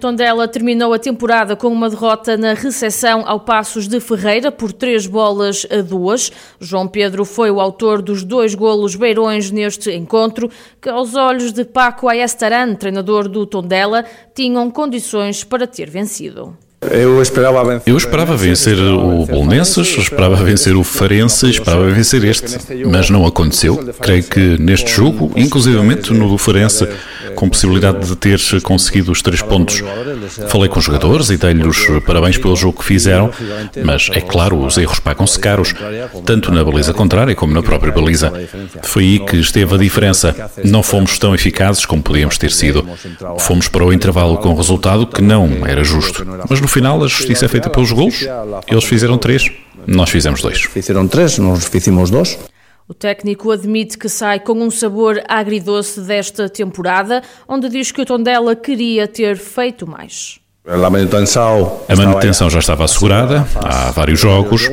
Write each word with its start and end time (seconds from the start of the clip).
Tondela 0.00 0.48
terminou 0.48 0.94
a 0.94 0.98
temporada 0.98 1.54
com 1.54 1.68
uma 1.68 1.90
derrota 1.90 2.34
na 2.34 2.54
recepção 2.54 3.22
ao 3.26 3.38
Passos 3.38 3.86
de 3.86 4.00
Ferreira 4.00 4.50
por 4.50 4.72
três 4.72 5.06
bolas 5.06 5.66
a 5.70 5.82
duas. 5.82 6.32
João 6.58 6.88
Pedro 6.88 7.26
foi 7.26 7.50
o 7.50 7.60
autor 7.60 8.00
dos 8.00 8.24
dois 8.24 8.54
golos 8.54 8.96
beirões 8.96 9.50
neste 9.50 9.92
encontro, 9.92 10.50
que 10.80 10.88
aos 10.88 11.14
olhos 11.14 11.52
de 11.52 11.66
Paco 11.66 12.08
Ayestaran, 12.08 12.74
treinador 12.74 13.28
do 13.28 13.44
Tondela, 13.44 14.04
tinham 14.34 14.70
condições 14.70 15.44
para 15.44 15.66
ter 15.66 15.90
vencido. 15.90 16.56
Eu 16.90 17.20
esperava 17.20 17.62
vencer, 17.62 17.92
eu 17.92 17.96
esperava 17.98 18.36
vencer 18.38 18.78
o 18.78 19.26
Bolonenses, 19.26 19.98
esperava 19.98 20.36
vencer 20.36 20.74
o 20.74 20.82
Farense, 20.82 21.50
esperava 21.50 21.90
vencer 21.90 22.24
este, 22.24 22.56
mas 22.86 23.10
não 23.10 23.26
aconteceu. 23.26 23.76
Creio 24.00 24.24
que 24.24 24.56
neste 24.58 24.90
jogo, 24.90 25.30
inclusivamente 25.36 26.10
no 26.14 26.26
do 26.26 26.38
Farense, 26.38 26.88
com 27.34 27.48
possibilidade 27.48 28.06
de 28.06 28.16
ter 28.16 28.40
conseguido 28.62 29.12
os 29.12 29.22
três 29.22 29.42
pontos. 29.42 29.82
Falei 30.48 30.68
com 30.68 30.78
os 30.78 30.84
jogadores 30.84 31.30
e 31.30 31.36
dei-lhes 31.36 31.86
parabéns 32.06 32.38
pelo 32.38 32.56
jogo 32.56 32.78
que 32.78 32.84
fizeram, 32.84 33.30
mas 33.84 34.08
é 34.12 34.20
claro, 34.20 34.64
os 34.64 34.76
erros 34.76 35.00
pagam-se 35.00 35.38
caros, 35.38 35.74
tanto 36.24 36.52
na 36.52 36.64
baliza 36.64 36.92
contrária 36.92 37.34
como 37.34 37.52
na 37.52 37.62
própria 37.62 37.92
baliza. 37.92 38.32
Foi 38.82 39.04
aí 39.04 39.18
que 39.18 39.36
esteve 39.36 39.74
a 39.74 39.78
diferença. 39.78 40.50
Não 40.64 40.82
fomos 40.82 41.18
tão 41.18 41.34
eficazes 41.34 41.84
como 41.84 42.02
podíamos 42.02 42.38
ter 42.38 42.50
sido. 42.50 42.86
Fomos 43.38 43.68
para 43.68 43.84
o 43.84 43.92
intervalo 43.92 44.36
com 44.38 44.50
um 44.50 44.56
resultado 44.56 45.06
que 45.06 45.22
não 45.22 45.66
era 45.66 45.84
justo. 45.84 46.26
Mas 46.48 46.60
no 46.60 46.68
final 46.68 47.02
a 47.02 47.08
justiça 47.08 47.44
é 47.44 47.48
feita 47.48 47.70
pelos 47.70 47.92
gols. 47.92 48.26
Eles 48.66 48.84
fizeram 48.84 49.18
três, 49.18 49.50
nós 49.86 50.10
fizemos 50.10 50.42
dois. 50.42 50.62
Fizeram 50.62 51.06
três, 51.08 51.38
nós 51.38 51.64
fizemos 51.64 52.10
dois. 52.10 52.38
O 52.90 52.94
técnico 52.94 53.52
admite 53.52 53.96
que 53.96 54.08
sai 54.08 54.40
com 54.40 54.54
um 54.54 54.68
sabor 54.68 55.22
agridoce 55.28 56.00
desta 56.00 56.48
temporada, 56.48 57.22
onde 57.46 57.68
diz 57.68 57.92
que 57.92 58.02
o 58.02 58.04
Tondela 58.04 58.56
queria 58.56 59.06
ter 59.06 59.36
feito 59.36 59.86
mais. 59.86 60.40
A 61.88 61.96
manutenção 61.96 62.50
já 62.50 62.58
estava 62.58 62.84
assegurada 62.84 63.46
há 63.56 63.90
vários 63.92 64.20
jogos, 64.20 64.70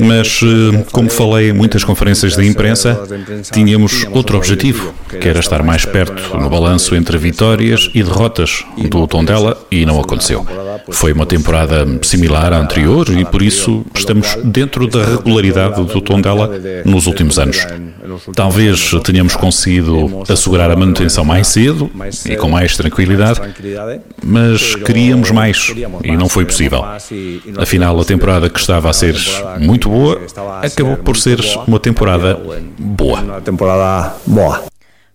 mas, 0.00 0.40
eh, 0.42 0.84
como 0.90 1.08
falei 1.08 1.50
em 1.50 1.52
muitas 1.52 1.84
conferências 1.84 2.36
de 2.36 2.44
imprensa, 2.44 3.00
tínhamos 3.52 4.04
outro 4.10 4.36
objetivo, 4.36 4.92
que 5.08 5.28
era 5.28 5.38
estar 5.38 5.62
mais 5.62 5.84
perto 5.84 6.36
no 6.36 6.50
balanço 6.50 6.94
entre 6.96 7.16
vitórias 7.16 7.88
e 7.94 8.02
derrotas 8.02 8.64
do 8.76 9.06
Tondela, 9.06 9.56
e 9.70 9.86
não 9.86 10.00
aconteceu. 10.00 10.44
Foi 10.90 11.12
uma 11.12 11.24
temporada 11.24 11.86
similar 12.02 12.52
à 12.52 12.58
anterior 12.58 13.08
e, 13.08 13.24
por 13.24 13.40
isso, 13.40 13.86
estamos 13.94 14.36
dentro 14.42 14.88
da 14.88 15.04
regularidade 15.04 15.82
do 15.84 16.00
Tondela 16.00 16.50
nos 16.84 17.06
últimos 17.06 17.38
anos. 17.38 17.64
Talvez 18.34 18.90
tenhamos 19.04 19.36
conseguido 19.36 20.22
assegurar 20.28 20.70
a 20.70 20.76
manutenção 20.76 21.24
mais 21.24 21.48
cedo 21.48 21.90
e 22.26 22.36
com 22.36 22.48
mais 22.48 22.76
tranquilidade, 22.76 23.40
mas 24.22 24.74
queríamos 24.76 25.30
mais 25.30 25.74
e 26.02 26.16
não 26.16 26.28
foi 26.28 26.44
possível. 26.44 26.84
Afinal, 27.56 27.98
a 28.00 28.04
temporada 28.04 28.48
que 28.48 28.58
estava 28.58 28.90
a 28.90 28.92
ser 28.92 29.14
muito 29.60 29.88
boa 29.88 30.20
acabou 30.62 30.96
por 30.96 31.16
ser 31.16 31.38
uma 31.66 31.78
temporada 31.80 32.40
boa. 32.78 33.18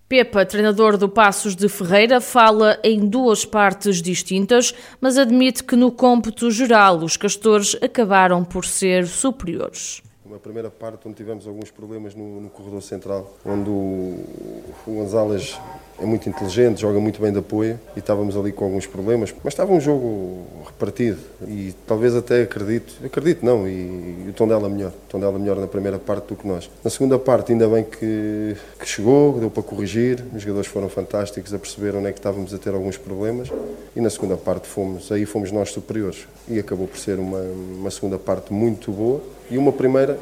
Pepa, 0.08 0.46
treinador 0.46 0.96
do 0.96 1.10
Passos 1.10 1.56
de 1.56 1.68
Ferreira, 1.68 2.22
fala 2.22 2.78
em 2.84 3.00
duas 3.08 3.46
partes 3.46 4.00
distintas, 4.00 4.74
mas 5.02 5.18
admite 5.18 5.64
que 5.64 5.76
no 5.76 5.92
cômputo 5.92 6.52
geral 6.52 6.98
os 6.98 7.18
castores 7.18 7.76
acabaram 7.82 8.44
por 8.44 8.64
ser 8.64 9.08
superiores 9.08 10.04
uma 10.34 10.40
primeira 10.40 10.72
parte 10.72 11.08
onde 11.08 11.16
tivemos 11.16 11.48
alguns 11.48 11.70
problemas 11.70 12.16
no, 12.16 12.42
no 12.42 12.50
corredor 12.50 12.82
central, 12.82 13.32
onde 13.46 13.70
o, 13.70 14.64
o 14.88 14.92
Gonzalez 14.96 15.60
é 16.00 16.06
muito 16.06 16.28
inteligente, 16.28 16.82
joga 16.82 17.00
muito 17.00 17.22
bem 17.22 17.32
de 17.32 17.40
apoio 17.40 17.80
e 17.96 18.00
estávamos 18.00 18.36
ali 18.36 18.52
com 18.52 18.66
alguns 18.66 18.86
problemas, 18.86 19.34
mas 19.44 19.54
estava 19.54 19.72
um 19.72 19.80
jogo 19.80 20.46
repartido 20.66 21.20
e 21.48 21.74
talvez 21.88 22.16
até 22.16 22.42
acredito, 22.42 22.94
acredito 23.06 23.46
não, 23.46 23.68
e, 23.68 24.24
e 24.26 24.28
o 24.30 24.34
Tondela 24.34 24.68
melhor, 24.68 24.92
o 24.92 25.10
Tondela 25.10 25.38
melhor 25.38 25.58
na 25.58 25.68
primeira 25.68 26.00
parte 26.00 26.28
do 26.28 26.36
que 26.36 26.48
nós. 26.48 26.70
Na 26.84 26.90
segunda 26.90 27.20
parte 27.20 27.52
ainda 27.52 27.68
bem 27.68 27.84
que, 27.84 28.56
que 28.80 28.88
chegou, 28.88 29.40
deu 29.40 29.50
para 29.50 29.64
corrigir, 29.64 30.24
os 30.36 30.42
jogadores 30.42 30.68
foram 30.68 30.90
fantásticos 30.90 31.54
a 31.54 31.60
perceber 31.60 31.96
onde 31.96 32.08
é 32.08 32.12
que 32.12 32.20
estávamos 32.20 32.54
a 32.54 32.58
ter 32.58 32.74
alguns 32.74 32.98
problemas 32.98 33.50
e 33.96 34.02
na 34.02 34.10
segunda 34.10 34.36
parte 34.36 34.68
fomos, 34.68 35.12
aí 35.12 35.26
fomos 35.26 35.52
nós 35.52 35.72
superiores 35.72 36.28
e 36.48 36.60
acabou 36.60 36.88
por 36.88 36.98
ser 36.98 37.20
uma, 37.20 37.40
uma 37.40 37.92
segunda 37.92 38.18
parte 38.18 38.52
muito 38.52 38.92
boa 38.92 39.22
e 39.50 39.58
uma 39.58 39.72
primeira 39.72 40.18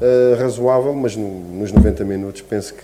uh, 0.00 0.40
razoável, 0.40 0.94
mas 0.94 1.16
no, 1.16 1.28
nos 1.28 1.72
90 1.72 2.04
minutos 2.04 2.42
penso 2.42 2.74
que, 2.74 2.82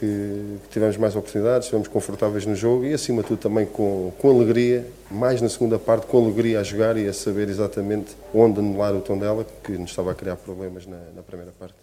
que, 0.62 0.68
tivemos 0.70 0.96
mais 0.96 1.14
oportunidades, 1.16 1.66
estivemos 1.66 1.88
confortáveis 1.88 2.46
no 2.46 2.54
jogo 2.54 2.84
e 2.84 2.94
acima 2.94 3.22
de 3.22 3.28
tudo 3.28 3.38
também 3.38 3.66
com, 3.66 4.12
com 4.18 4.30
alegria, 4.30 4.86
mais 5.10 5.40
na 5.40 5.48
segunda 5.48 5.78
parte, 5.78 6.06
com 6.06 6.24
alegria 6.24 6.60
a 6.60 6.62
jogar 6.62 6.96
e 6.96 7.06
a 7.06 7.12
saber 7.12 7.48
exatamente 7.48 8.16
onde 8.34 8.60
anular 8.60 8.94
o 8.94 9.00
tom 9.00 9.18
dela, 9.18 9.46
que 9.62 9.72
nos 9.72 9.90
estava 9.90 10.12
a 10.12 10.14
criar 10.14 10.36
problemas 10.36 10.86
na, 10.86 10.98
na 11.14 11.22
primeira 11.22 11.52
parte. 11.58 11.74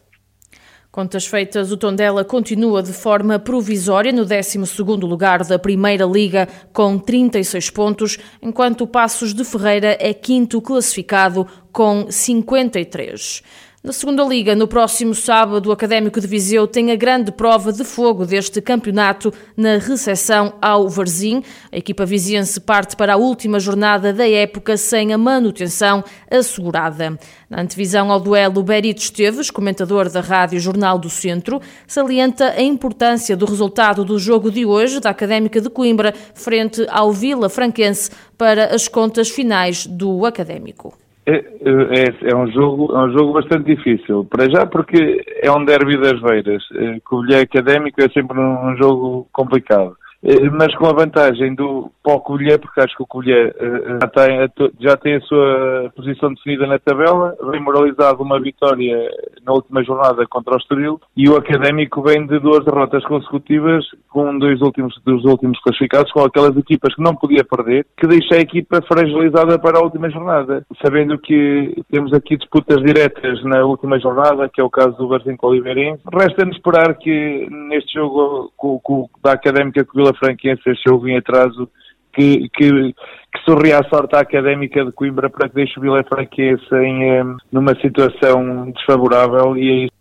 Contas 0.91 1.28
feitas, 1.28 1.72
o 1.72 1.78
Tondela 1.78 2.25
continua 2.25 2.81
de 2.81 2.91
forma 2.91 3.38
provisória 3.38 4.11
no 4.11 4.25
12º 4.25 5.07
lugar 5.07 5.46
da 5.46 5.59
Primeira 5.59 6.03
Liga 6.03 6.47
com 6.73 6.97
36 6.97 7.69
pontos, 7.69 8.17
enquanto 8.41 8.81
o 8.81 8.88
Passos 8.88 9.31
de 9.31 9.46
Ferreira 9.46 9.96
é 10.00 10.16
quinto 10.16 10.59
classificado 10.59 11.46
com 11.72 12.09
53. 12.09 13.44
Na 13.81 13.94
segunda 13.94 14.25
liga, 14.25 14.53
no 14.56 14.67
próximo 14.67 15.16
sábado, 15.16 15.69
o 15.69 15.72
Académico 15.72 16.19
de 16.19 16.28
Viseu 16.28 16.67
tem 16.67 16.91
a 16.91 16.97
grande 16.97 17.31
prova 17.31 17.72
de 17.72 17.85
fogo 17.85 18.25
deste 18.25 18.62
campeonato 18.62 19.34
na 19.56 19.78
recepção 19.78 20.53
ao 20.62 20.90
Varzim. 20.90 21.41
A 21.72 21.78
equipa 21.78 22.06
viziense 22.06 22.59
parte 22.59 22.97
para 22.97 23.13
a 23.13 23.16
última 23.17 23.57
jornada 23.57 24.12
da 24.12 24.28
época 24.29 24.75
sem 24.75 25.13
a 25.13 25.17
manutenção 25.17 26.03
assegurada. 26.29 27.17
Na 27.50 27.62
antevisão 27.62 28.12
ao 28.12 28.19
duelo, 28.19 28.62
Berito 28.63 29.01
Esteves, 29.01 29.50
comentador 29.50 30.09
da 30.09 30.19
Rádio 30.19 30.59
Jornal 30.59 31.00
do 31.00 31.09
Centro, 31.09 31.61
salienta 31.88 32.50
a 32.50 32.61
importância 32.61 33.38
do 33.38 33.46
resultado 33.46 34.03
do 34.03 34.19
jogo 34.19 34.51
de 34.51 34.66
hoje 34.66 35.00
da 35.00 35.11
Académica 35.11 35.61
de 35.61 35.69
Coimbra 35.69 36.13
frente 36.34 36.85
ao 36.90 37.13
Vila 37.13 37.47
Franquense 37.47 38.11
para 38.38 38.75
as 38.75 38.90
contas 38.90 39.29
finais 39.29 39.85
do 39.85 40.25
Académico. 40.25 40.97
É, 41.29 41.35
é, 41.35 42.31
é, 42.31 42.35
um 42.35 42.51
jogo, 42.51 42.91
é 42.95 43.03
um 43.03 43.12
jogo 43.12 43.34
bastante 43.34 43.75
difícil. 43.75 44.25
Para 44.25 44.50
já 44.50 44.66
porque 44.66 45.23
é 45.44 45.51
um 45.51 45.63
derby 45.63 45.95
das 45.97 46.19
Veiras. 46.22 46.63
Eh, 46.73 47.00
Covilhã 47.03 47.41
Académico 47.41 48.01
é 48.01 48.09
sempre 48.09 48.40
um 48.40 48.75
jogo 48.78 49.28
complicado. 49.31 49.95
Eh, 50.24 50.50
mas 50.50 50.75
com 50.75 50.88
a 50.88 50.94
vantagem 50.94 51.56
do 51.56 51.91
o 52.16 52.19
Covilhã, 52.19 52.57
porque 52.57 52.81
acho 52.81 52.96
que 52.96 53.03
o 53.03 53.07
Covilhã 53.07 53.50
uh, 53.50 54.00
já, 54.02 54.07
tem, 54.07 54.52
já 54.80 54.97
tem 54.97 55.16
a 55.16 55.22
sua 55.22 55.91
posição 55.96 56.34
definida 56.34 56.66
na 56.66 56.80
tabela, 56.80 57.35
vem 57.52 57.62
moralizado 57.62 58.24
uma 58.24 58.40
vitória 58.40 59.09
na 59.46 59.53
última 59.53 59.84
jornada 59.84 60.25
contra 60.28 60.56
o 60.56 60.58
Estoril 60.58 61.00
e 61.16 61.29
o 61.29 61.38
Académico 61.38 62.02
vem 62.02 62.25
de 62.25 62.40
duas 62.40 62.66
derrotas 62.66 63.03
consecutivas 63.06 63.85
com 64.09 64.40
dois 64.40 64.59
últimos, 64.62 65.00
dos 65.06 65.24
últimos 65.24 65.59
classificados, 65.62 66.12
com 66.12 66.22
aquelas 66.22 66.58
equipas 66.58 66.96
que 66.96 67.03
não 67.03 67.16
podia 67.16 67.44
perder, 67.44 67.85
que 67.96 68.08
deixa 68.08 68.35
a 68.35 68.40
equipa 68.40 68.81
fragilizada 68.81 69.59
para 69.59 69.78
a 69.78 69.84
última 69.84 70.09
jornada, 70.09 70.66
sabendo 70.84 71.19
que 71.19 71.84
temos 71.91 72.12
aqui 72.12 72.38
disputas 72.38 72.81
diretas 72.84 73.44
na 73.44 73.63
última 73.63 74.00
jornada, 74.00 74.50
que 74.50 74.59
é 74.59 74.63
o 74.63 74.69
caso 74.69 74.97
do 74.97 75.08
Barzinho 75.08 75.38
Oliveirense. 75.44 76.02
Resta-nos 76.12 76.56
esperar 76.56 76.96
que 76.96 77.47
neste 77.52 77.94
jogo 77.94 78.52
com, 78.58 78.79
com, 78.79 79.08
da 79.24 79.34
Académica 79.34 79.85
com 79.85 80.00
Vila 80.12 80.14
Franquense, 80.18 80.62
este 80.66 80.90
jogo 80.90 81.08
em 81.08 81.18
atraso, 81.18 81.70
que, 82.14 82.50
que, 82.50 82.94
que 82.94 83.40
sorria 83.46 83.79
a 83.79 83.90
sorte 83.90 84.16
à 84.16 84.20
Académica 84.20 84.84
de 84.84 84.91
Coimbra 84.91 85.29
para 85.29 85.47
que 85.47 85.56
deixe 85.56 85.79
o 85.79 85.82
Vila 85.82 86.03
Franquense 86.03 86.66
em, 86.73 87.03
eh, 87.03 87.23
numa 87.52 87.76
situação 87.79 88.72
desfavorável 88.72 89.56
e 89.56 89.70
é 89.70 89.73
isso. 89.85 90.00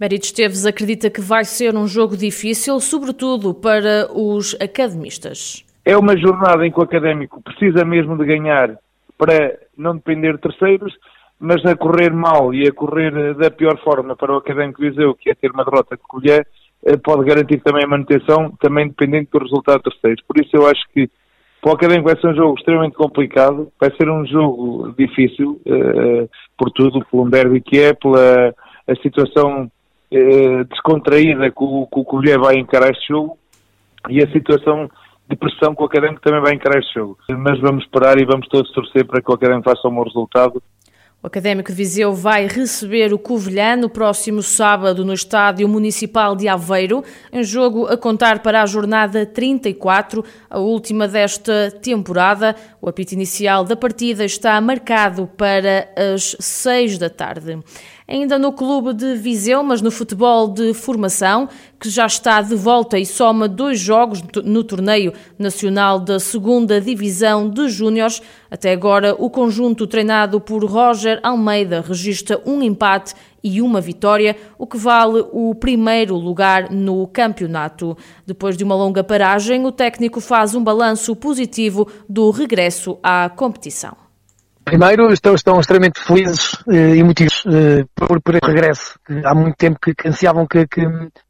Mérito 0.00 0.26
Esteves 0.26 0.64
acredita 0.64 1.10
que 1.10 1.20
vai 1.20 1.44
ser 1.44 1.74
um 1.74 1.88
jogo 1.88 2.16
difícil, 2.16 2.78
sobretudo 2.78 3.52
para 3.52 4.08
os 4.14 4.56
academistas. 4.60 5.64
É 5.84 5.96
uma 5.96 6.16
jornada 6.16 6.64
em 6.64 6.70
que 6.70 6.78
o 6.78 6.82
académico 6.82 7.42
precisa 7.42 7.84
mesmo 7.84 8.16
de 8.16 8.24
ganhar 8.24 8.78
para 9.16 9.58
não 9.76 9.96
depender 9.96 10.34
de 10.34 10.42
terceiros, 10.42 10.94
mas 11.40 11.64
a 11.64 11.74
correr 11.74 12.12
mal 12.12 12.54
e 12.54 12.68
a 12.68 12.72
correr 12.72 13.34
da 13.34 13.50
pior 13.50 13.76
forma 13.82 14.14
para 14.14 14.32
o 14.32 14.36
académico 14.36 14.82
Viseu, 14.82 15.14
que 15.14 15.30
é 15.30 15.34
ter 15.34 15.50
uma 15.50 15.64
derrota 15.64 15.96
de 15.96 16.02
colher, 16.02 16.40
eh, 16.40 16.46
pode 17.02 17.24
garantir 17.24 17.60
também 17.60 17.84
a 17.84 17.88
manutenção, 17.88 18.52
também 18.60 18.88
dependente 18.88 19.30
do 19.32 19.38
resultado 19.38 19.78
de 19.78 19.90
terceiros. 19.90 20.24
Por 20.26 20.40
isso 20.40 20.50
eu 20.54 20.66
acho 20.66 20.82
que 20.92 21.10
para 21.60 21.72
o 21.72 21.74
Académico 21.74 22.08
vai 22.08 22.20
ser 22.20 22.28
um 22.28 22.34
jogo 22.34 22.54
extremamente 22.56 22.94
complicado, 22.94 23.68
vai 23.80 23.90
ser 23.96 24.08
um 24.08 24.24
jogo 24.24 24.94
difícil, 24.96 25.60
uh, 25.66 26.28
por 26.56 26.70
tudo, 26.70 27.04
pelo 27.10 27.24
um 27.24 27.30
derby 27.30 27.60
que 27.60 27.80
é, 27.80 27.92
pela 27.94 28.54
a 28.86 28.94
situação 29.02 29.64
uh, 29.64 30.64
descontraída 30.70 31.50
que 31.50 31.62
o, 31.62 31.86
que 31.86 32.00
o 32.00 32.04
Colher 32.04 32.38
vai 32.38 32.54
encarar 32.54 32.90
este 32.90 33.08
jogo 33.08 33.36
e 34.08 34.22
a 34.22 34.30
situação 34.30 34.88
de 35.28 35.36
pressão 35.36 35.74
que 35.74 35.82
o 35.82 35.86
Académico 35.86 36.22
também 36.22 36.40
vai 36.40 36.54
encarar 36.54 36.78
este 36.78 36.94
jogo. 36.94 37.18
Mas 37.28 37.60
vamos 37.60 37.84
esperar 37.84 38.18
e 38.18 38.24
vamos 38.24 38.46
todos 38.48 38.72
torcer 38.72 39.04
para 39.04 39.20
que 39.20 39.30
o 39.30 39.34
Académico 39.34 39.68
faça 39.68 39.88
um 39.88 39.94
bom 39.94 40.04
resultado 40.04 40.62
o 41.20 41.26
Académico 41.26 41.72
de 41.72 41.76
Viseu 41.76 42.14
vai 42.14 42.46
receber 42.46 43.12
o 43.12 43.18
Covilhã 43.18 43.74
no 43.74 43.90
próximo 43.90 44.40
sábado 44.40 45.04
no 45.04 45.12
Estádio 45.12 45.68
Municipal 45.68 46.36
de 46.36 46.46
Aveiro, 46.46 47.02
em 47.32 47.42
jogo 47.42 47.88
a 47.88 47.96
contar 47.96 48.38
para 48.40 48.62
a 48.62 48.66
jornada 48.66 49.26
34, 49.26 50.24
a 50.48 50.60
última 50.60 51.08
desta 51.08 51.72
temporada. 51.82 52.54
O 52.80 52.88
apito 52.88 53.14
inicial 53.14 53.64
da 53.64 53.74
partida 53.74 54.24
está 54.24 54.60
marcado 54.60 55.28
para 55.36 55.88
as 56.14 56.36
6 56.38 56.98
da 56.98 57.10
tarde 57.10 57.58
ainda 58.08 58.38
no 58.38 58.52
clube 58.52 58.94
de 58.94 59.14
Viseu, 59.16 59.62
mas 59.62 59.82
no 59.82 59.90
futebol 59.90 60.48
de 60.48 60.72
formação, 60.72 61.46
que 61.78 61.90
já 61.90 62.06
está 62.06 62.40
de 62.40 62.56
volta 62.56 62.98
e 62.98 63.04
soma 63.04 63.46
dois 63.46 63.78
jogos 63.78 64.22
no 64.42 64.64
torneio 64.64 65.12
nacional 65.38 66.00
da 66.00 66.18
segunda 66.18 66.80
divisão 66.80 67.50
de 67.50 67.68
júniores. 67.68 68.22
Até 68.50 68.72
agora, 68.72 69.14
o 69.18 69.28
conjunto 69.28 69.86
treinado 69.86 70.40
por 70.40 70.64
Roger 70.64 71.20
Almeida 71.22 71.84
registra 71.86 72.40
um 72.46 72.62
empate 72.62 73.14
e 73.44 73.60
uma 73.60 73.80
vitória, 73.80 74.36
o 74.58 74.66
que 74.66 74.78
vale 74.78 75.24
o 75.30 75.54
primeiro 75.54 76.16
lugar 76.16 76.70
no 76.70 77.06
campeonato. 77.06 77.96
Depois 78.26 78.56
de 78.56 78.64
uma 78.64 78.74
longa 78.74 79.04
paragem, 79.04 79.64
o 79.66 79.70
técnico 79.70 80.20
faz 80.20 80.54
um 80.54 80.64
balanço 80.64 81.14
positivo 81.14 81.86
do 82.08 82.30
regresso 82.30 82.98
à 83.02 83.28
competição. 83.28 84.08
Primeiro, 84.68 85.10
estão, 85.10 85.34
estão 85.34 85.58
extremamente 85.58 85.98
felizes 85.98 86.54
eh, 86.68 86.96
e 86.96 87.02
motivos 87.02 87.37
eh, 87.46 87.84
por, 87.94 88.20
por 88.20 88.34
regresso. 88.34 88.98
Há 89.24 89.34
muito 89.34 89.56
tempo 89.56 89.78
que, 89.80 89.94
que 89.94 90.08
ansiavam 90.08 90.46
que, 90.46 90.66
que, 90.66 90.82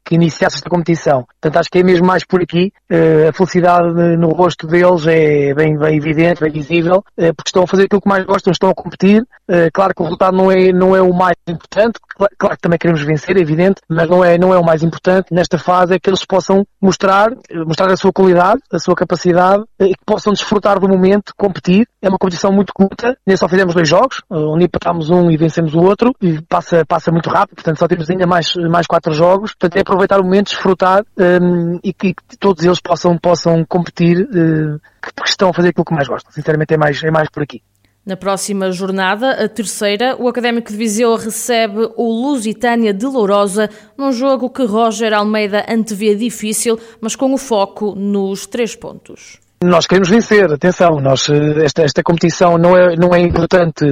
que, 0.05 0.15
iniciasse 0.15 0.57
esta 0.57 0.69
competição. 0.69 1.25
Portanto, 1.41 1.59
acho 1.59 1.69
que 1.69 1.79
é 1.79 1.83
mesmo 1.83 2.05
mais 2.05 2.25
por 2.25 2.41
aqui. 2.41 2.71
Eh, 2.89 3.27
a 3.29 3.33
felicidade 3.33 4.17
no 4.17 4.29
rosto 4.29 4.67
deles 4.67 5.05
é 5.07 5.53
bem, 5.53 5.77
bem 5.77 5.97
evidente, 5.97 6.41
bem 6.41 6.51
visível, 6.51 7.03
eh, 7.17 7.31
porque 7.33 7.49
estão 7.49 7.63
a 7.63 7.67
fazer 7.67 7.83
aquilo 7.83 8.01
que 8.01 8.09
mais 8.09 8.25
gostam, 8.25 8.51
estão 8.51 8.69
a 8.69 8.75
competir. 8.75 9.23
Eh, 9.47 9.69
claro 9.73 9.93
que 9.93 10.01
o 10.01 10.05
resultado 10.05 10.35
não 10.35 10.51
é, 10.51 10.71
não 10.71 10.95
é 10.95 11.01
o 11.01 11.13
mais 11.13 11.35
importante, 11.47 11.99
claro 12.37 12.55
que 12.55 12.61
também 12.61 12.79
queremos 12.79 13.01
vencer, 13.01 13.37
é 13.37 13.41
evidente, 13.41 13.81
mas 13.87 14.09
não 14.09 14.23
é, 14.23 14.37
não 14.37 14.53
é 14.53 14.57
o 14.57 14.63
mais 14.63 14.83
importante. 14.83 15.33
Nesta 15.33 15.57
fase 15.57 15.95
é 15.95 15.99
que 15.99 16.09
eles 16.09 16.25
possam 16.25 16.65
mostrar, 16.81 17.31
mostrar 17.65 17.91
a 17.91 17.97
sua 17.97 18.11
qualidade, 18.11 18.61
a 18.71 18.79
sua 18.79 18.95
capacidade 18.95 19.63
e 19.79 19.89
que 19.89 20.05
possam 20.05 20.33
desfrutar 20.33 20.79
do 20.79 20.87
momento, 20.87 21.33
competir. 21.37 21.87
É 22.01 22.09
uma 22.09 22.17
competição 22.17 22.51
muito 22.51 22.73
curta 22.73 23.17
nem 23.25 23.37
só 23.37 23.47
fizemos 23.47 23.73
dois 23.73 23.87
jogos, 23.87 24.21
onde 24.29 24.65
empatámos 24.65 25.09
um 25.09 25.29
e 25.29 25.37
vencemos 25.37 25.73
o 25.73 25.81
outro, 25.81 25.98
e 26.21 26.41
passa, 26.41 26.85
passa 26.85 27.11
muito 27.11 27.29
rápido, 27.29 27.55
portanto 27.55 27.77
só 27.77 27.87
temos 27.87 28.09
ainda 28.09 28.25
mais, 28.25 28.53
mais 28.69 28.87
quatro 28.87 29.13
jogos, 29.13 29.53
portanto 29.53 29.77
é 29.77 29.81
aproveitar 29.81 30.19
o 30.19 30.23
momento, 30.23 30.47
desfrutar 30.47 31.03
um, 31.17 31.79
e 31.83 31.93
que, 31.93 32.13
que, 32.13 32.37
todos 32.37 32.63
eles 32.63 32.79
possam, 32.79 33.17
possam 33.17 33.65
competir, 33.65 34.21
uh, 34.21 34.79
porque 35.15 35.29
estão 35.29 35.49
a 35.49 35.53
fazer 35.53 35.69
aquilo 35.69 35.85
que 35.85 35.93
mais 35.93 36.07
gostam. 36.07 36.31
Sinceramente 36.31 36.73
é 36.73 36.77
mais, 36.77 37.03
é 37.03 37.11
mais 37.11 37.29
por 37.29 37.43
aqui. 37.43 37.61
Na 38.05 38.17
próxima 38.17 38.71
jornada, 38.71 39.31
a 39.43 39.47
terceira, 39.47 40.15
o 40.17 40.27
Académico 40.27 40.71
de 40.71 40.77
Viseu 40.77 41.15
recebe 41.15 41.91
o 41.95 42.11
Lusitânia 42.11 42.93
de 42.93 43.05
Lourosa, 43.05 43.69
num 43.97 44.11
jogo 44.11 44.49
que 44.49 44.63
Roger 44.63 45.13
Almeida 45.13 45.65
antevê 45.69 46.15
difícil, 46.15 46.79
mas 47.01 47.15
com 47.15 47.33
o 47.33 47.37
foco 47.37 47.93
nos 47.95 48.47
três 48.47 48.75
pontos. 48.75 49.39
Nós 49.61 49.85
queremos 49.85 50.07
vencer, 50.07 50.49
atenção, 50.53 51.01
nós, 51.01 51.27
eh, 51.27 51.65
esta, 51.65 51.83
esta 51.83 52.01
competição 52.01 52.57
não 52.57 52.77
é, 52.77 52.95
não 52.95 53.13
é 53.13 53.19
importante, 53.19 53.83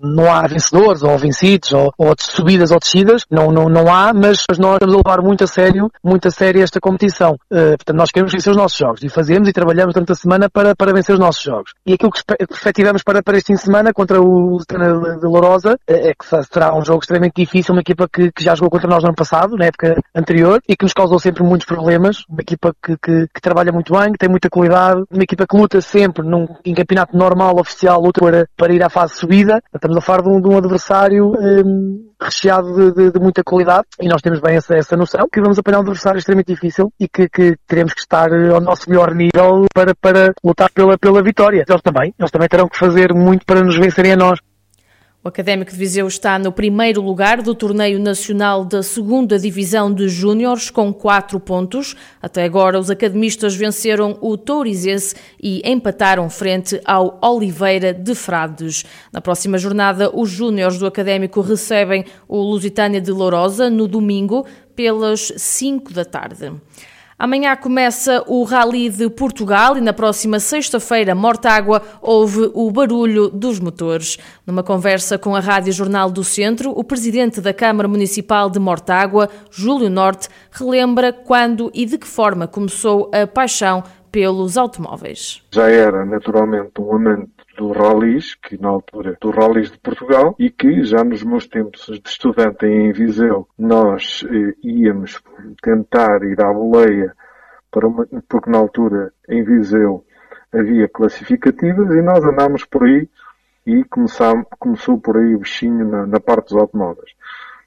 não 0.00 0.32
há 0.32 0.46
vencedores 0.46 1.02
ou 1.02 1.18
vencidos, 1.18 1.72
ou, 1.72 1.92
ou 1.98 2.14
subidas 2.16 2.70
ou 2.70 2.78
descidas, 2.78 3.24
não, 3.28 3.50
não, 3.50 3.64
não 3.64 3.92
há, 3.92 4.12
mas 4.14 4.44
nós 4.60 4.74
estamos 4.74 4.94
a 4.94 4.96
levar 4.96 5.20
muito 5.20 5.42
a 5.42 5.46
sério, 5.48 5.90
muito 6.04 6.28
a 6.28 6.30
sério 6.30 6.62
esta 6.62 6.80
competição. 6.80 7.32
Uh, 7.50 7.76
portanto, 7.76 7.96
nós 7.96 8.12
queremos 8.12 8.32
vencer 8.32 8.52
os 8.52 8.56
nossos 8.56 8.78
jogos 8.78 9.02
e 9.02 9.08
fazemos 9.08 9.48
e 9.48 9.52
trabalhamos 9.52 9.92
durante 9.92 10.12
a 10.12 10.14
semana 10.14 10.48
para, 10.48 10.76
para 10.76 10.92
vencer 10.92 11.14
os 11.14 11.18
nossos 11.20 11.42
jogos. 11.42 11.74
E 11.84 11.94
aquilo 11.94 12.12
que 12.12 12.22
efetivamos 12.52 13.02
para, 13.02 13.20
para 13.20 13.38
este 13.38 13.48
fim 13.48 13.54
de 13.54 13.62
semana 13.62 13.92
contra 13.92 14.20
o 14.20 14.50
Lusitana 14.50 15.18
de 15.18 15.26
Lourosa 15.26 15.76
é 15.88 16.14
que 16.14 16.24
será 16.24 16.72
um 16.76 16.84
jogo 16.84 17.00
extremamente 17.00 17.34
difícil, 17.34 17.74
uma 17.74 17.80
equipa 17.80 18.08
que, 18.08 18.30
que 18.30 18.44
já 18.44 18.54
jogou 18.54 18.70
contra 18.70 18.88
nós 18.88 19.02
no 19.02 19.08
ano 19.08 19.16
passado, 19.16 19.56
na 19.56 19.64
época 19.64 20.00
anterior, 20.14 20.60
e 20.68 20.76
que 20.76 20.84
nos 20.84 20.92
causou 20.92 21.18
sempre 21.18 21.42
muitos 21.42 21.66
problemas, 21.66 22.22
uma 22.28 22.40
equipa 22.40 22.72
que, 22.80 22.96
que, 22.98 23.26
que 23.34 23.40
trabalha 23.40 23.72
muito 23.72 23.92
bem, 23.92 24.12
que 24.12 24.18
tem 24.18 24.28
muita 24.28 24.48
qualidade, 24.48 25.07
uma 25.10 25.22
equipa 25.22 25.46
que 25.46 25.56
luta 25.56 25.80
sempre 25.80 26.26
num, 26.26 26.46
em 26.64 26.74
campeonato 26.74 27.16
normal, 27.16 27.58
oficial, 27.58 28.00
luta 28.00 28.20
para, 28.20 28.48
para 28.56 28.72
ir 28.72 28.82
à 28.82 28.88
fase 28.88 29.14
subida. 29.14 29.60
Estamos 29.74 29.96
a 29.96 30.00
falar 30.00 30.22
de 30.22 30.28
um, 30.28 30.40
de 30.40 30.48
um 30.48 30.56
adversário 30.56 31.32
um, 31.38 32.10
recheado 32.20 32.74
de, 32.74 32.92
de, 32.92 33.12
de, 33.12 33.20
muita 33.20 33.42
qualidade 33.44 33.86
e 34.00 34.08
nós 34.08 34.20
temos 34.20 34.40
bem 34.40 34.56
essa, 34.56 34.76
essa 34.76 34.96
noção 34.96 35.26
que 35.32 35.40
vamos 35.40 35.58
apanhar 35.58 35.78
um 35.78 35.82
adversário 35.82 36.18
extremamente 36.18 36.52
difícil 36.52 36.92
e 36.98 37.08
que, 37.08 37.28
que 37.28 37.56
teremos 37.66 37.94
que 37.94 38.00
estar 38.00 38.28
ao 38.32 38.60
nosso 38.60 38.90
melhor 38.90 39.14
nível 39.14 39.66
para, 39.72 39.94
para 39.94 40.34
lutar 40.44 40.70
pela, 40.72 40.98
pela 40.98 41.22
vitória. 41.22 41.64
Eles 41.66 41.82
também, 41.82 42.14
eles 42.18 42.30
também 42.30 42.48
terão 42.48 42.68
que 42.68 42.78
fazer 42.78 43.14
muito 43.14 43.46
para 43.46 43.62
nos 43.62 43.76
vencerem 43.76 44.12
a 44.12 44.16
nós. 44.16 44.38
O 45.22 45.26
Académico 45.26 45.72
de 45.72 45.76
Viseu 45.76 46.06
está 46.06 46.38
no 46.38 46.52
primeiro 46.52 47.02
lugar 47.02 47.42
do 47.42 47.52
torneio 47.52 47.98
nacional 47.98 48.64
da 48.64 48.84
segunda 48.84 49.36
divisão 49.36 49.92
de 49.92 50.08
júniores 50.08 50.70
com 50.70 50.92
quatro 50.92 51.40
pontos. 51.40 51.96
Até 52.22 52.44
agora, 52.44 52.78
os 52.78 52.88
academistas 52.88 53.56
venceram 53.56 54.16
o 54.20 54.36
Tourizense 54.36 55.16
e 55.42 55.60
empataram 55.68 56.30
frente 56.30 56.80
ao 56.84 57.18
Oliveira 57.20 57.92
de 57.92 58.14
Frades. 58.14 58.84
Na 59.12 59.20
próxima 59.20 59.58
jornada, 59.58 60.08
os 60.16 60.30
júniores 60.30 60.78
do 60.78 60.86
Académico 60.86 61.40
recebem 61.40 62.04
o 62.28 62.36
Lusitânia 62.40 63.00
de 63.00 63.10
Lourosa 63.10 63.68
no 63.68 63.88
domingo 63.88 64.46
pelas 64.76 65.32
5 65.36 65.92
da 65.92 66.04
tarde. 66.04 66.52
Amanhã 67.18 67.56
começa 67.56 68.22
o 68.28 68.44
Rally 68.44 68.88
de 68.88 69.10
Portugal 69.10 69.76
e 69.76 69.80
na 69.80 69.92
próxima 69.92 70.38
sexta-feira, 70.38 71.16
Mortágua, 71.16 71.82
houve 72.00 72.48
o 72.54 72.70
barulho 72.70 73.28
dos 73.28 73.58
motores. 73.58 74.18
Numa 74.46 74.62
conversa 74.62 75.18
com 75.18 75.34
a 75.34 75.40
Rádio 75.40 75.72
Jornal 75.72 76.12
do 76.12 76.22
Centro, 76.22 76.70
o 76.70 76.84
presidente 76.84 77.40
da 77.40 77.52
Câmara 77.52 77.88
Municipal 77.88 78.48
de 78.48 78.60
Mortágua, 78.60 79.28
Júlio 79.50 79.90
Norte, 79.90 80.28
relembra 80.52 81.12
quando 81.12 81.72
e 81.74 81.84
de 81.84 81.98
que 81.98 82.06
forma 82.06 82.46
começou 82.46 83.10
a 83.12 83.26
paixão 83.26 83.82
pelos 84.12 84.56
automóveis. 84.56 85.42
Já 85.50 85.68
era 85.68 86.04
naturalmente 86.04 86.70
um 86.78 86.94
amante 86.94 87.32
do 87.58 87.72
rallies, 87.72 88.36
que 88.36 88.56
na 88.56 88.68
altura 88.68 89.18
do 89.20 89.30
rallies 89.30 89.72
de 89.72 89.78
Portugal, 89.78 90.36
e 90.38 90.48
que 90.48 90.84
já 90.84 91.02
nos 91.02 91.24
meus 91.24 91.48
tempos 91.48 91.86
de 91.86 92.08
estudante 92.08 92.64
em 92.64 92.92
Viseu, 92.92 93.48
nós 93.58 94.24
eh, 94.30 94.54
íamos 94.62 95.20
tentar 95.60 96.22
ir 96.22 96.40
à 96.40 96.52
boleia, 96.52 97.12
para 97.68 97.88
uma, 97.88 98.06
porque 98.28 98.48
na 98.48 98.58
altura 98.58 99.12
em 99.28 99.42
Viseu 99.42 100.04
havia 100.52 100.88
classificativas 100.88 101.90
e 101.90 102.00
nós 102.00 102.24
andámos 102.24 102.64
por 102.64 102.84
aí 102.84 103.08
e 103.66 103.84
começou 103.84 104.98
por 104.98 105.18
aí 105.18 105.34
o 105.34 105.40
bichinho 105.40 105.86
na, 105.86 106.06
na 106.06 106.20
parte 106.20 106.50
dos 106.50 106.62
automóveis. 106.62 107.10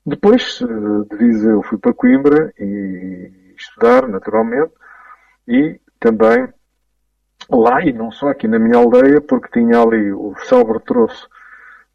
Depois 0.06 0.62
eh, 0.62 0.66
de 1.10 1.18
Viseu 1.18 1.62
fui 1.64 1.78
para 1.78 1.94
Coimbra 1.94 2.54
e 2.58 3.30
estudar, 3.58 4.08
naturalmente, 4.08 4.72
e 5.46 5.82
também 6.00 6.48
lá 7.52 7.82
e 7.84 7.92
não 7.92 8.12
só 8.12 8.30
aqui 8.30 8.48
na 8.48 8.60
minha 8.60 8.78
aldeia, 8.78 9.22
porque 9.22 9.60
tinha 9.60 9.80
ali 9.82 10.12
o 10.12 10.34
célebre 10.46 10.80
troço 10.80 11.28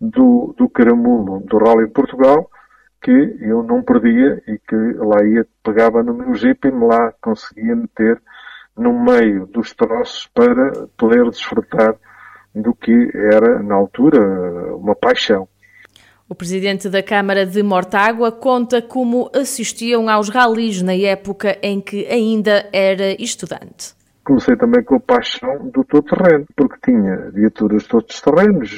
do, 0.00 0.54
do 0.56 0.68
Caramulo 0.68 1.40
do 1.40 1.58
Rally 1.58 1.88
Portugal, 1.88 2.50
que 3.02 3.10
eu 3.40 3.62
não 3.62 3.82
perdia 3.82 4.42
e 4.46 4.58
que 4.58 4.76
lá 4.98 5.24
ia, 5.24 5.46
pegava 5.62 6.02
no 6.02 6.14
meu 6.14 6.34
jeep 6.34 6.66
e 6.66 6.72
me 6.72 6.86
lá 6.86 7.12
conseguia 7.20 7.74
meter 7.74 8.20
no 8.76 8.92
meio 8.92 9.46
dos 9.46 9.72
troços 9.74 10.28
para 10.34 10.86
poder 10.96 11.28
desfrutar 11.30 11.94
do 12.54 12.74
que 12.74 13.10
era, 13.14 13.62
na 13.62 13.74
altura, 13.74 14.74
uma 14.76 14.94
paixão. 14.94 15.48
O 16.28 16.34
presidente 16.34 16.88
da 16.88 17.02
Câmara 17.02 17.46
de 17.46 17.62
Mortágua 17.62 18.32
conta 18.32 18.82
como 18.82 19.30
assistiam 19.32 20.08
aos 20.08 20.28
ralis 20.28 20.82
na 20.82 20.94
época 20.94 21.56
em 21.62 21.80
que 21.80 22.06
ainda 22.06 22.68
era 22.72 23.12
estudante 23.22 23.94
comecei 24.26 24.56
também 24.56 24.82
com 24.82 24.96
a 24.96 25.00
paixão 25.00 25.70
do 25.70 25.84
todo-terreno, 25.84 26.46
porque 26.56 26.90
tinha 26.90 27.30
viaturas 27.32 27.84
de 27.84 27.88
todos 27.88 28.14
os 28.14 28.20
terrenos, 28.20 28.68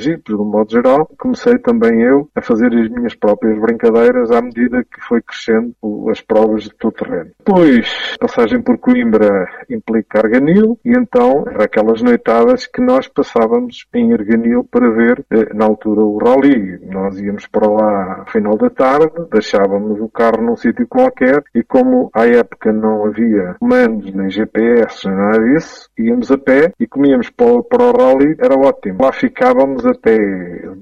jipes, 0.00 0.34
de 0.34 0.34
um 0.34 0.44
modo 0.44 0.72
geral. 0.72 1.06
Comecei 1.18 1.58
também 1.58 2.02
eu 2.02 2.28
a 2.34 2.40
fazer 2.40 2.72
as 2.72 2.88
minhas 2.88 3.14
próprias 3.14 3.60
brincadeiras 3.60 4.30
à 4.30 4.40
medida 4.40 4.82
que 4.82 5.00
foi 5.06 5.20
crescendo 5.20 5.74
as 6.10 6.22
provas 6.22 6.64
de 6.64 6.74
todo-terreno. 6.76 7.30
Depois, 7.38 8.16
passagem 8.18 8.62
por 8.62 8.78
Coimbra 8.78 9.46
implica 9.68 10.20
Arganil, 10.20 10.78
e 10.82 10.96
então 10.96 11.44
era 11.46 11.64
aquelas 11.64 12.00
noitadas 12.00 12.66
que 12.66 12.80
nós 12.80 13.06
passávamos 13.06 13.86
em 13.94 14.14
Arganil 14.14 14.64
para 14.64 14.90
ver, 14.90 15.20
uh, 15.20 15.54
na 15.54 15.66
altura, 15.66 16.00
o 16.00 16.16
rally. 16.16 16.80
Nós 16.90 17.20
íamos 17.20 17.46
para 17.46 17.68
lá 17.68 18.20
ao 18.20 18.26
final 18.26 18.56
da 18.56 18.70
tarde, 18.70 19.12
deixávamos 19.30 20.00
o 20.00 20.08
carro 20.08 20.42
num 20.42 20.56
sítio 20.56 20.86
qualquer, 20.88 21.42
e 21.54 21.62
como 21.62 22.10
à 22.14 22.26
época 22.26 22.72
não 22.72 23.04
havia 23.04 23.56
comandos 23.60 24.12
nem 24.14 24.30
GPS, 24.30 24.85
expresso, 24.86 25.10
nada 25.10 25.38
disso. 25.38 25.88
Íamos 25.98 26.30
a 26.30 26.38
pé 26.38 26.72
e 26.78 26.86
comíamos 26.86 27.30
para, 27.30 27.62
para 27.62 27.82
o 27.82 27.92
rally, 27.92 28.36
era 28.38 28.54
ótimo. 28.54 29.02
Lá 29.02 29.12
ficávamos 29.12 29.84
até 29.84 30.16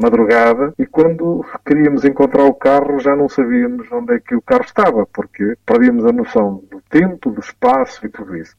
madrugada 0.01 0.73
e 0.79 0.87
quando 0.87 1.45
queríamos 1.67 2.05
encontrar 2.05 2.45
o 2.45 2.55
carro 2.55 2.99
já 2.99 3.17
não 3.17 3.29
sabíamos 3.29 3.91
onde 3.91 4.15
é 4.15 4.21
que 4.21 4.35
o 4.35 4.43
carro 4.43 4.65
estava, 4.65 5.07
porque 5.13 5.57
perdíamos 5.65 6.05
a 6.05 6.13
noção 6.13 6.63
do 6.71 6.81
tempo, 6.91 7.31
do 7.31 7.41
espaço 7.41 8.05
e 8.07 8.09
tudo 8.09 8.37
isso. 8.37 8.55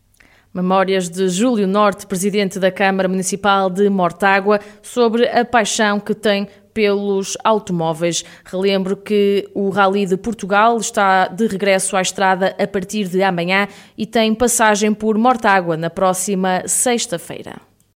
Memórias 0.53 1.09
de 1.09 1.27
Júlio 1.27 1.67
Norte, 1.67 2.07
presidente 2.07 2.59
da 2.59 2.71
Câmara 2.71 3.09
Municipal 3.09 3.69
de 3.69 3.89
Mortágua, 3.89 4.59
sobre 4.81 5.27
a 5.27 5.43
paixão 5.43 5.99
que 5.99 6.15
tem 6.15 6.47
pelos 6.75 7.37
automóveis. 7.41 8.25
Relembro 8.43 8.97
que 8.97 9.49
o 9.55 9.69
Rally 9.69 10.05
de 10.05 10.17
Portugal 10.17 10.77
está 10.77 11.27
de 11.27 11.47
regresso 11.47 11.95
à 11.95 12.01
estrada 12.01 12.53
a 12.59 12.67
partir 12.67 13.07
de 13.07 13.23
amanhã 13.23 13.67
e 13.97 14.05
tem 14.05 14.35
passagem 14.35 14.93
por 14.93 15.17
Mortágua 15.17 15.77
na 15.77 15.89
próxima 15.89 16.67
sexta-feira. 16.67 17.55